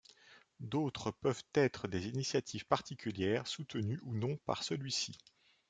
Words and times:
D'autres 0.61 1.11
peuvent 1.11 1.43
être 1.53 1.87
des 1.87 2.07
initiatives 2.07 2.65
particulières 2.65 3.45
soutenues 3.45 3.99
ou 4.01 4.15
non 4.15 4.35
par 4.47 4.63
celui-ci. 4.63 5.15